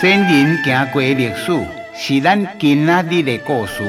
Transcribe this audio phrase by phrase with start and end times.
[0.00, 1.52] 先人行过历史，
[1.94, 3.82] 是咱今仔日的故事。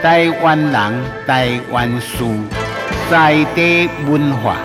[0.00, 2.24] 台湾人，台湾事，
[3.10, 4.56] 在地文化。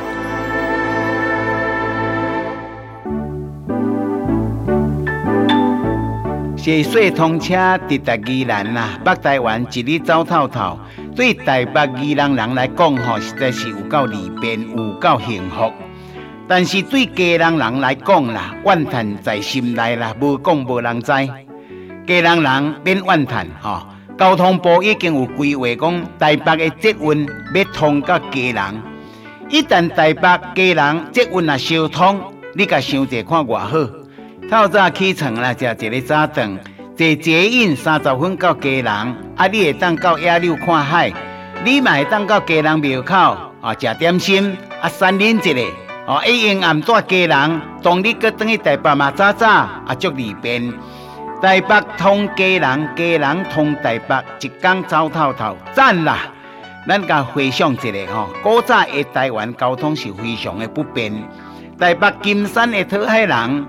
[6.56, 7.56] 细水通车
[7.88, 10.78] 直达宜兰呐，北台湾一日走透透。
[11.16, 15.74] 对台北宜兰人来讲，吼，实在是有够利便，有够幸福。
[16.48, 21.08] 但是对家人人来讲啦，怨叹在心内啦，无讲无人知。
[21.08, 23.86] 家人人免怨叹，吼，
[24.18, 28.82] 交通部已经有规划讲，台北的捷运要通到家人。
[29.50, 32.22] 一旦台北家人捷运啊相通，
[32.56, 33.78] 你甲想者看偌好。
[34.50, 36.58] 透早起床啦，食一个早顿，
[36.96, 38.86] 坐捷运三十分到家人，
[39.36, 41.12] 啊，你会当到野柳看海，
[41.66, 43.14] 你嘛会当到家人庙口
[43.60, 45.62] 啊，食点心，啊，三饮一个，
[46.08, 50.74] 哦，一用暗带家人，当你阁转去台北嘛，早早啊，足利便。
[51.42, 56.20] 台北通家人，家人通台北，一工走透透，赞啦！
[56.88, 61.14] 咱甲回想一下吼，古早的台湾交通是非常的不便。
[61.78, 63.68] 台北金山的讨海人。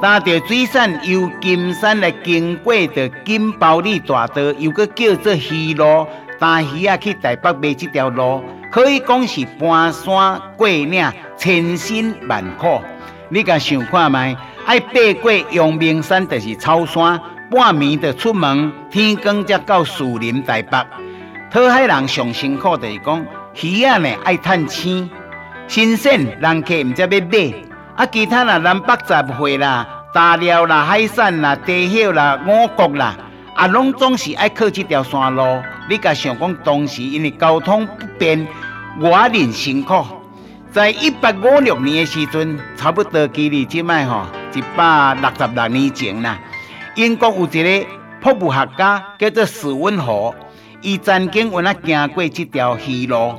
[0.00, 6.04] 搭着水伞由金山来经过的金包里大道，又阁叫做鱼路，
[6.40, 11.08] 搭鱼啊去台北买这条路，可以讲是搬山过岭，
[11.42, 12.80] 千辛万苦。
[13.28, 14.36] 你甲想看觅？
[14.64, 20.78] 爱爬过阳明山，就是草山，半暝就出门，天光才到树林台北。
[21.50, 23.26] 讨海人上辛苦就是讲
[23.60, 25.10] 鱼仔呢爱趁鲜，
[25.66, 27.54] 新鲜人客毋才要买。
[27.96, 29.84] 啊，其他啦，南北杂货啦、
[30.14, 33.16] 大料啦、海产啦、地叶啦、五谷啦，
[33.56, 35.60] 啊，拢总是爱靠这条山路。
[35.90, 38.46] 你甲想讲，当时因为交通不便，
[39.00, 40.21] 外人辛苦。
[40.72, 46.40] 在一八五六年的时阵，差不多距离即卖吼一百六十六年前啦。
[46.94, 47.86] 英国有一个
[48.22, 50.34] 博物学家叫做史温和，
[50.80, 53.34] 伊曾经有那行过这条溪路。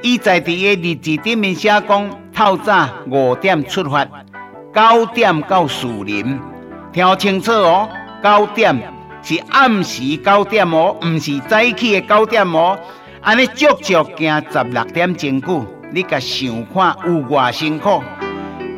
[0.00, 4.06] 伊在伫个日志顶面写讲，透早五点出发，
[4.74, 6.40] 九点到树林。
[6.94, 7.90] 听清楚哦，
[8.22, 8.74] 九点
[9.22, 12.78] 是暗时九点哦，毋是早起的九点哦。
[13.20, 18.02] 安尼足足行十六点真久，你甲想看有偌辛苦？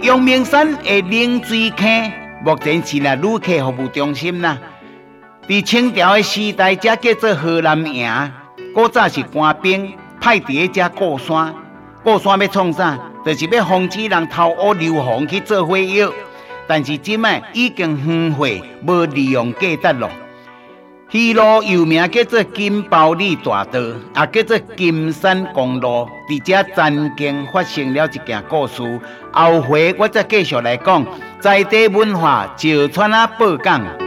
[0.00, 2.12] 阳明山的冷水坑
[2.44, 4.58] 目前是啦旅客服务中心啦。
[5.46, 8.32] 伫清朝的时代，才叫做河南营，
[8.74, 9.92] 古早是官兵。
[10.20, 11.54] 派伫个遮过山，
[12.02, 12.98] 过山要创啥？
[13.26, 16.10] 就是要防止人偷屋漏房去做火药。
[16.66, 20.08] 但是即卖已经荒废，无利用价值咯。
[21.12, 26.08] 迄路又名叫做金包里大道，也叫做金山公路。
[26.26, 28.82] 伫遮曾经发生了一件故事。
[29.30, 31.04] 后回我再继续来讲，
[31.38, 34.01] 在地文化，石川啊，报讲。